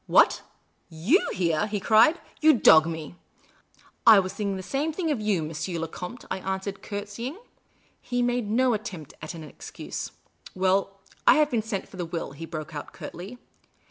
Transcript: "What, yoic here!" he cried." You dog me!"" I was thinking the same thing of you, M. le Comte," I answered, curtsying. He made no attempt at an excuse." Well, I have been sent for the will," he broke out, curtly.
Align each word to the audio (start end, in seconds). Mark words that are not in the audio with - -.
"What, 0.17 0.41
yoic 0.91 1.33
here!" 1.33 1.67
he 1.67 1.79
cried." 1.79 2.19
You 2.41 2.53
dog 2.55 2.87
me!"" 2.87 3.17
I 4.13 4.19
was 4.19 4.33
thinking 4.33 4.57
the 4.57 4.63
same 4.63 4.91
thing 4.91 5.11
of 5.11 5.21
you, 5.21 5.47
M. 5.47 5.75
le 5.79 5.87
Comte," 5.87 6.25
I 6.31 6.39
answered, 6.39 6.81
curtsying. 6.81 7.37
He 8.01 8.23
made 8.23 8.49
no 8.49 8.73
attempt 8.73 9.13
at 9.21 9.35
an 9.35 9.43
excuse." 9.43 10.09
Well, 10.55 10.99
I 11.27 11.35
have 11.35 11.51
been 11.51 11.61
sent 11.61 11.87
for 11.87 11.97
the 11.97 12.05
will," 12.05 12.31
he 12.31 12.47
broke 12.47 12.73
out, 12.73 12.93
curtly. 12.93 13.37